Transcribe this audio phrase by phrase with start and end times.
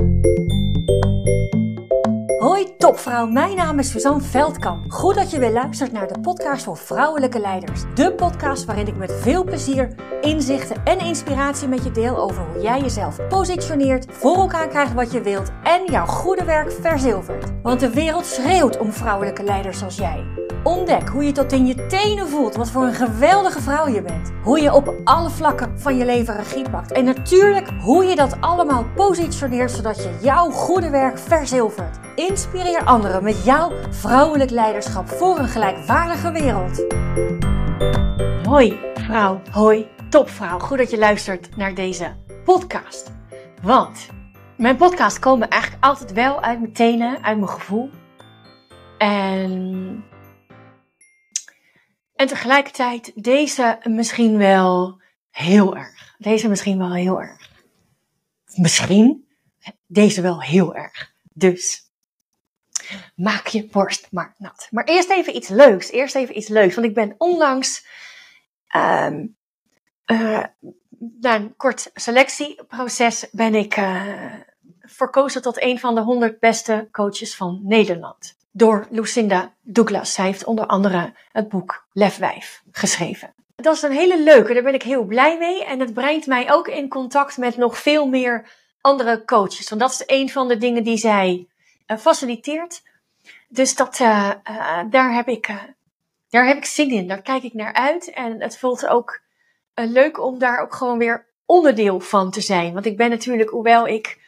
[0.00, 1.67] Música
[2.58, 4.90] Hoi topvrouw, mijn naam is Suzanne Veldkamp.
[4.90, 7.82] Goed dat je weer luistert naar de podcast voor vrouwelijke leiders.
[7.94, 12.62] De podcast waarin ik met veel plezier inzichten en inspiratie met je deel over hoe
[12.62, 17.52] jij jezelf positioneert, voor elkaar krijgt wat je wilt en jouw goede werk verzilvert.
[17.62, 20.24] Want de wereld schreeuwt om vrouwelijke leiders zoals jij.
[20.62, 24.30] Ontdek hoe je tot in je tenen voelt wat voor een geweldige vrouw je bent.
[24.42, 26.92] Hoe je op alle vlakken van je leven regie pakt.
[26.92, 32.07] En natuurlijk hoe je dat allemaal positioneert zodat je jouw goede werk verzilvert.
[32.18, 36.94] Inspireer anderen met jouw vrouwelijk leiderschap voor een gelijkwaardige wereld.
[38.46, 40.58] Hoi vrouw, hoi topvrouw.
[40.58, 43.12] Goed dat je luistert naar deze podcast.
[43.62, 44.08] Want
[44.56, 47.90] mijn podcasts komen eigenlijk altijd wel uit mijn tenen, uit mijn gevoel.
[48.98, 50.04] En
[52.14, 56.14] en tegelijkertijd deze misschien wel heel erg.
[56.18, 57.50] Deze misschien wel heel erg.
[58.54, 59.28] Misschien
[59.86, 61.12] deze wel heel erg.
[61.32, 61.87] Dus
[63.14, 64.68] maak je borst maar nat.
[64.70, 65.90] Maar eerst even iets leuks.
[65.90, 66.74] Eerst even iets leuks.
[66.74, 67.86] Want ik ben onlangs
[68.76, 69.36] um,
[70.06, 70.44] uh,
[71.20, 74.34] na een kort selectieproces ben ik uh,
[74.80, 80.12] verkozen tot een van de 100 beste coaches van Nederland door Lucinda Douglas.
[80.12, 83.34] Zij heeft onder andere het boek Lefwijf geschreven.
[83.56, 85.64] Dat is een hele leuke, daar ben ik heel blij mee.
[85.64, 89.68] En het brengt mij ook in contact met nog veel meer andere coaches.
[89.68, 91.48] Want dat is een van de dingen die zij
[91.98, 92.82] faciliteert.
[93.48, 95.46] Dus dat, uh, uh, daar, heb ik,
[96.28, 97.08] daar heb ik zin in.
[97.08, 98.10] Daar kijk ik naar uit.
[98.10, 99.20] En het voelt ook
[99.74, 102.72] leuk om daar ook gewoon weer onderdeel van te zijn.
[102.72, 104.26] Want ik ben natuurlijk, hoewel ik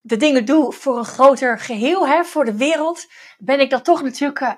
[0.00, 3.06] de dingen doe voor een groter geheel, hè, voor de wereld,
[3.38, 4.56] ben ik dat toch natuurlijk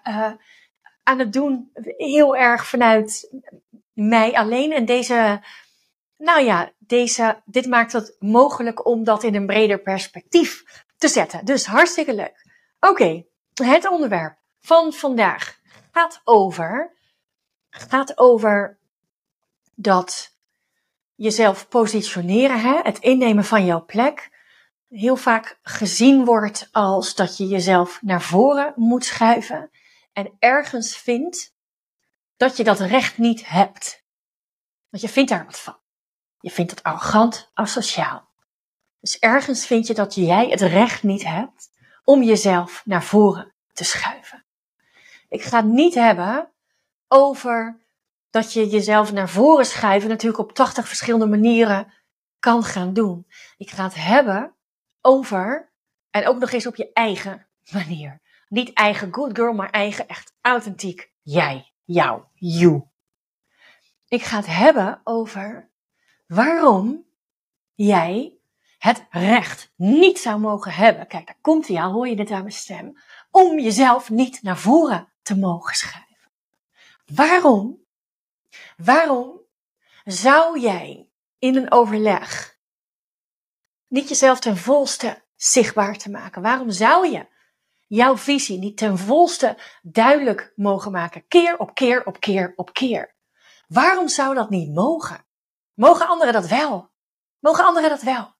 [1.03, 3.33] aan het doen heel erg vanuit
[3.93, 4.73] mij alleen.
[4.73, 5.41] En deze,
[6.17, 10.65] nou ja, deze, dit maakt het mogelijk om dat in een breder perspectief
[11.01, 11.45] te zetten.
[11.45, 12.47] Dus hartstikke leuk.
[12.81, 15.59] Oké, het onderwerp van vandaag
[15.92, 16.97] gaat over,
[17.70, 18.79] gaat over
[19.74, 20.36] dat
[21.14, 24.30] jezelf positioneren, hè, het innemen van jouw plek
[24.89, 29.70] heel vaak gezien wordt als dat je jezelf naar voren moet schuiven
[30.13, 31.55] en ergens vindt
[32.36, 34.05] dat je dat recht niet hebt.
[34.89, 35.79] Want je vindt daar wat van.
[36.41, 38.30] Je vindt het arrogant, asociaal.
[39.00, 41.70] Dus ergens vind je dat jij het recht niet hebt
[42.05, 44.44] om jezelf naar voren te schuiven.
[45.28, 46.50] Ik ga het niet hebben
[47.08, 47.80] over
[48.30, 51.92] dat je jezelf naar voren schuiven natuurlijk op 80 verschillende manieren
[52.38, 53.27] kan gaan doen.
[53.56, 54.55] Ik ga het hebben
[55.00, 55.72] over.
[56.11, 58.20] En ook nog eens op je eigen manier.
[58.48, 62.82] Niet eigen good girl, maar eigen echt authentiek jij, jou, you.
[64.08, 65.70] Ik ga het hebben over
[66.27, 67.05] waarom
[67.74, 68.39] jij
[68.80, 71.07] het recht niet zou mogen hebben.
[71.07, 72.98] Kijk, daar komt hij al, hoor je dit aan mijn stem.
[73.30, 76.30] Om jezelf niet naar voren te mogen schrijven.
[77.14, 77.85] Waarom?
[78.77, 79.41] Waarom
[80.05, 81.08] zou jij
[81.39, 82.58] in een overleg
[83.86, 86.42] niet jezelf ten volste zichtbaar te maken?
[86.42, 87.27] Waarom zou je
[87.86, 91.27] jouw visie niet ten volste duidelijk mogen maken?
[91.29, 93.14] Keer op keer op keer op keer.
[93.68, 95.27] Waarom zou dat niet mogen?
[95.74, 96.91] Mogen anderen dat wel?
[97.39, 98.39] Mogen anderen dat wel?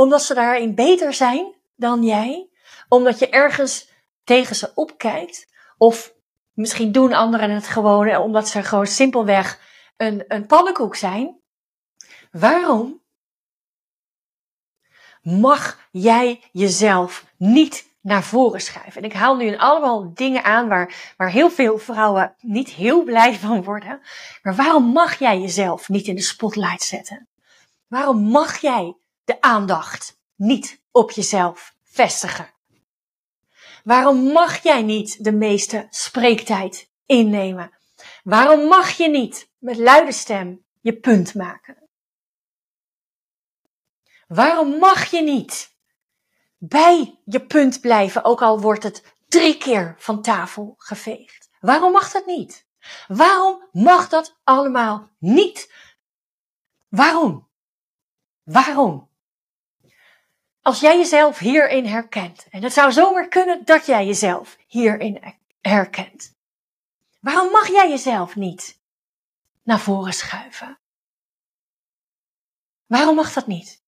[0.00, 2.48] Omdat ze daarin beter zijn dan jij?
[2.88, 3.90] Omdat je ergens
[4.24, 5.48] tegen ze opkijkt?
[5.78, 6.14] Of
[6.52, 9.60] misschien doen anderen het gewoon omdat ze gewoon simpelweg
[9.96, 11.40] een, een pannenkoek zijn?
[12.30, 13.02] Waarom
[15.22, 19.02] mag jij jezelf niet naar voren schuiven.
[19.02, 23.34] En ik haal nu allemaal dingen aan waar, waar heel veel vrouwen niet heel blij
[23.34, 24.00] van worden.
[24.42, 27.28] Maar waarom mag jij jezelf niet in de spotlight zetten?
[27.86, 28.99] Waarom mag jij
[29.30, 32.50] de aandacht niet op jezelf vestigen?
[33.84, 37.70] Waarom mag jij niet de meeste spreektijd innemen?
[38.22, 41.88] Waarom mag je niet met luide stem je punt maken?
[44.28, 45.76] Waarom mag je niet
[46.58, 51.50] bij je punt blijven, ook al wordt het drie keer van tafel geveegd?
[51.60, 52.66] Waarom mag dat niet?
[53.08, 55.74] Waarom mag dat allemaal niet?
[56.88, 57.48] Waarom?
[58.42, 59.09] Waarom?
[60.62, 66.34] Als jij jezelf hierin herkent, en het zou zomaar kunnen dat jij jezelf hierin herkent,
[67.20, 68.80] waarom mag jij jezelf niet
[69.62, 70.78] naar voren schuiven?
[72.86, 73.82] Waarom mag dat niet?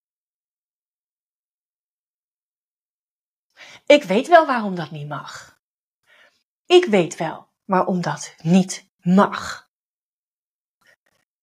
[3.86, 5.60] Ik weet wel waarom dat niet mag.
[6.66, 9.70] Ik weet wel waarom dat niet mag.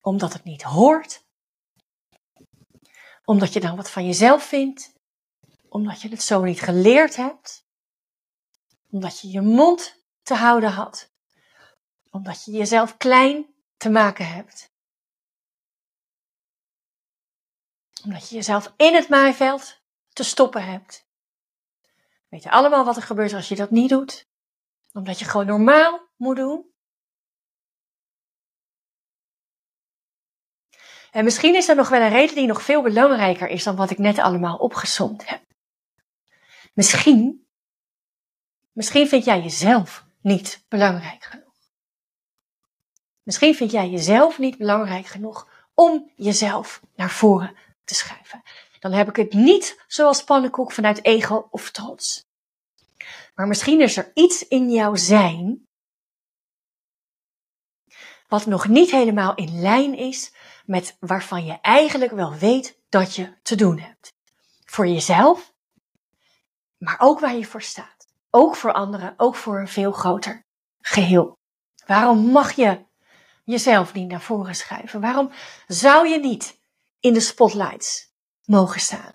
[0.01, 1.25] Omdat het niet hoort.
[3.25, 4.98] Omdat je dan wat van jezelf vindt.
[5.69, 7.67] Omdat je het zo niet geleerd hebt,
[8.89, 11.11] omdat je je mond te houden had,
[12.09, 14.73] omdat je jezelf klein te maken hebt,
[18.03, 21.07] omdat je jezelf in het maaiveld te stoppen hebt.
[22.27, 24.27] Weet je allemaal wat er gebeurt als je dat niet doet?
[24.93, 26.73] Omdat je gewoon normaal moet doen.
[31.11, 33.89] En misschien is er nog wel een reden die nog veel belangrijker is dan wat
[33.89, 35.48] ik net allemaal opgesomd heb.
[36.79, 37.47] Misschien,
[38.71, 41.53] misschien vind jij jezelf niet belangrijk genoeg.
[43.23, 48.43] Misschien vind jij jezelf niet belangrijk genoeg om jezelf naar voren te schuiven.
[48.79, 52.25] Dan heb ik het niet zoals pannenkoek vanuit ego of trots.
[53.35, 55.67] Maar misschien is er iets in jouw zijn
[58.27, 60.33] wat nog niet helemaal in lijn is
[60.65, 64.13] met waarvan je eigenlijk wel weet dat je te doen hebt.
[64.65, 65.53] Voor jezelf,
[66.79, 68.07] maar ook waar je voor staat.
[68.29, 70.45] Ook voor anderen, ook voor een veel groter
[70.81, 71.37] geheel.
[71.85, 72.85] Waarom mag je
[73.43, 75.01] jezelf niet naar voren schuiven?
[75.01, 75.31] Waarom
[75.67, 76.59] zou je niet
[76.99, 78.13] in de spotlights
[78.45, 79.13] mogen staan?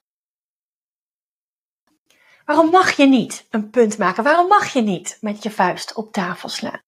[2.44, 4.24] Waarom mag je niet een punt maken?
[4.24, 6.83] Waarom mag je niet met je vuist op tafel slaan?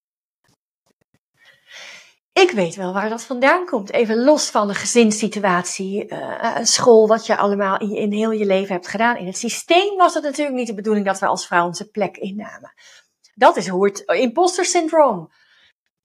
[2.42, 3.92] Ik weet wel waar dat vandaan komt.
[3.92, 8.74] Even los van de gezinssituatie, uh, school, wat je allemaal in, in heel je leven
[8.74, 9.16] hebt gedaan.
[9.16, 12.16] In het systeem was het natuurlijk niet de bedoeling dat we als vrouw onze plek
[12.16, 12.74] innamen.
[13.34, 15.32] Dat is hoe het imposter syndroom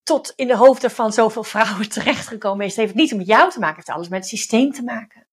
[0.03, 2.75] tot in de hoofden van zoveel vrouwen terechtgekomen is.
[2.75, 5.27] Het heeft niet met jou te maken, het heeft alles met het systeem te maken.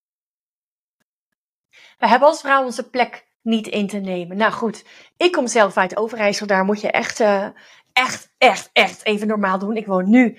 [1.99, 4.37] We hebben als vrouw onze plek niet in te nemen.
[4.37, 4.85] Nou goed,
[5.17, 7.49] ik kom zelf uit Overijssel, daar moet je echt, uh,
[7.93, 9.77] echt, echt, echt even normaal doen.
[9.77, 10.39] Ik woon nu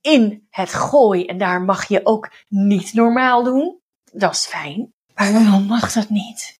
[0.00, 1.26] in het gooi.
[1.26, 3.80] En daar mag je ook niet normaal doen.
[4.12, 4.92] Dat is fijn.
[5.14, 6.58] Maar waarom mag dat niet?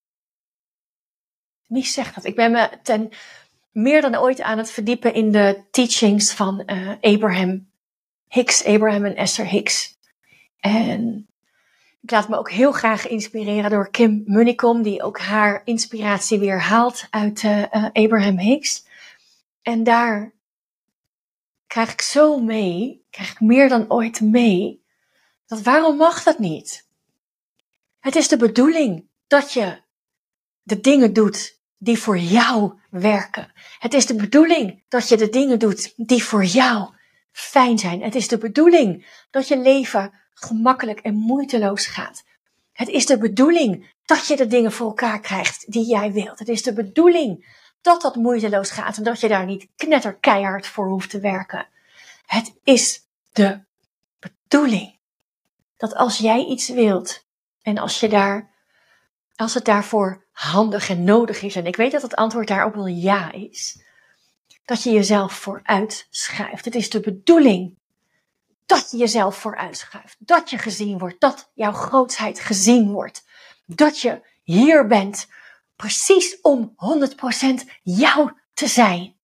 [1.66, 2.24] Wie zegt dat?
[2.24, 3.12] Ik ben me ten
[3.72, 7.68] meer dan ooit aan het verdiepen in de teachings van uh, Abraham
[8.26, 9.98] Hicks, Abraham en Esther Hicks.
[10.60, 11.28] En
[12.00, 16.60] ik laat me ook heel graag inspireren door Kim Munnikom, die ook haar inspiratie weer
[16.60, 18.84] haalt uit uh, uh, Abraham Hicks.
[19.62, 20.32] En daar
[21.70, 24.84] krijg ik zo mee, krijg ik meer dan ooit mee,
[25.46, 26.88] dat waarom mag dat niet?
[27.98, 29.82] Het is de bedoeling dat je
[30.62, 33.52] de dingen doet die voor jou werken.
[33.78, 36.94] Het is de bedoeling dat je de dingen doet die voor jou
[37.32, 38.02] fijn zijn.
[38.02, 42.24] Het is de bedoeling dat je leven gemakkelijk en moeiteloos gaat.
[42.72, 46.38] Het is de bedoeling dat je de dingen voor elkaar krijgt die jij wilt.
[46.38, 50.88] Het is de bedoeling dat dat moeiteloos gaat en dat je daar niet knetterkeihard voor
[50.88, 51.66] hoeft te werken.
[52.26, 53.60] Het is de
[54.18, 54.98] bedoeling
[55.76, 57.26] dat als jij iets wilt
[57.62, 58.50] en als je daar,
[59.36, 62.74] als het daarvoor handig en nodig is, en ik weet dat het antwoord daar ook
[62.74, 63.82] wel ja is,
[64.64, 66.64] dat je jezelf vooruit schuift.
[66.64, 67.78] Het is de bedoeling
[68.66, 73.24] dat je jezelf vooruit schuift, dat je gezien wordt, dat jouw grootsheid gezien wordt,
[73.66, 75.28] dat je hier bent
[75.80, 79.16] precies om 100% jou te zijn.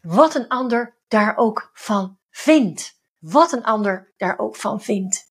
[0.00, 3.00] Wat een ander daar ook van vindt.
[3.18, 5.26] Wat een ander daar ook van vindt.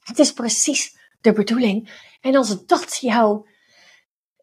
[0.00, 1.90] Het is precies de bedoeling.
[2.20, 3.46] En als dat jouw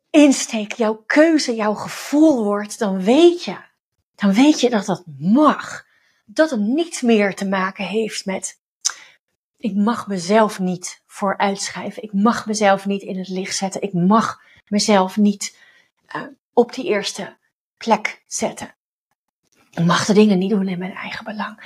[0.10, 3.58] insteek, jouw keuze, jouw gevoel wordt, dan weet je,
[4.16, 5.86] dan weet je dat dat mag.
[6.26, 8.60] Dat het niets meer te maken heeft met,
[9.58, 12.04] ik mag mezelf niet vooruitschrijven.
[12.04, 13.82] Ik mag mezelf niet in het licht zetten.
[13.82, 15.58] Ik mag mezelf niet
[16.16, 16.22] uh,
[16.54, 17.38] op die eerste
[17.78, 18.76] plek zetten.
[19.72, 21.64] Ik mag de dingen niet doen in mijn eigen belang.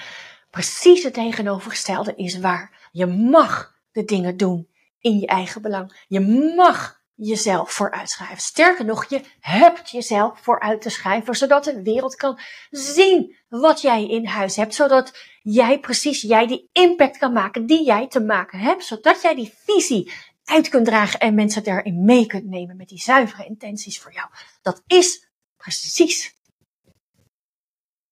[0.50, 2.89] Precies het tegenovergestelde is waar.
[2.91, 4.68] Je mag de dingen doen
[5.00, 6.06] in je eigen belang.
[6.08, 6.20] Je
[6.56, 8.38] mag jezelf vooruitschrijven.
[8.38, 12.39] Sterker nog, je hebt jezelf vooruit te schrijven, zodat de wereld kan
[12.70, 17.86] zien wat jij in huis hebt, zodat jij precies, jij die impact kan maken die
[17.86, 20.12] jij te maken hebt, zodat jij die visie
[20.50, 24.29] uit kunt dragen en mensen daarin mee kunt nemen met die zuivere intenties voor jou.
[24.62, 26.36] Dat is precies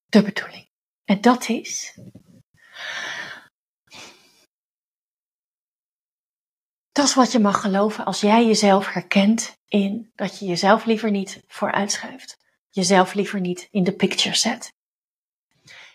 [0.05, 0.67] de bedoeling.
[1.05, 1.99] En dat is.
[6.91, 11.11] Dat is wat je mag geloven als jij jezelf herkent in dat je jezelf liever
[11.11, 12.37] niet vooruitschuift.
[12.69, 14.73] Jezelf liever niet in de picture zet.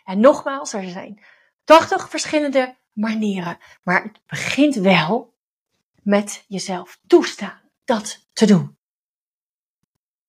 [0.05, 1.25] En nogmaals, er zijn
[1.65, 3.59] 80 verschillende manieren.
[3.83, 5.32] Maar het begint wel
[6.03, 8.77] met jezelf toestaan dat te doen.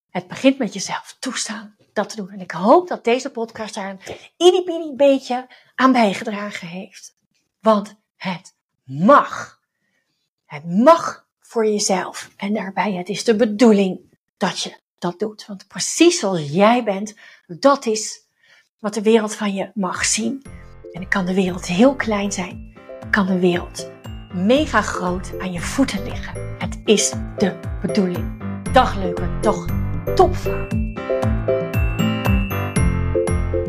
[0.09, 2.29] Het begint met jezelf toestaan dat te doen.
[2.29, 7.15] En ik hoop dat deze podcast daar een itty beetje aan bijgedragen heeft.
[7.59, 9.59] Want het mag.
[10.45, 12.29] Het mag voor jezelf.
[12.37, 15.45] En daarbij, het is de bedoeling dat je dat doet.
[15.45, 17.15] Want precies zoals jij bent,
[17.47, 18.27] dat is
[18.79, 20.41] wat de wereld van je mag zien.
[20.91, 22.77] En dan kan de wereld heel klein zijn,
[23.11, 23.89] kan de wereld
[24.33, 26.33] mega groot aan je voeten liggen.
[26.57, 28.25] Het is de bedoeling.
[28.71, 29.65] Dag leuker, toch
[30.15, 30.67] topvrouw.